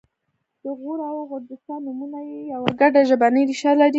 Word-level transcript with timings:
د 0.63 0.65
غور 0.79 0.99
او 1.09 1.17
غرجستان 1.31 1.79
نومونه 1.87 2.19
یوه 2.51 2.69
ګډه 2.79 3.01
ژبنۍ 3.09 3.43
ریښه 3.49 3.71
لري 3.79 3.89